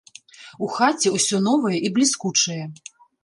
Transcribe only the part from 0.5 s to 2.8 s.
У хаце ўсё новае і бліскучае.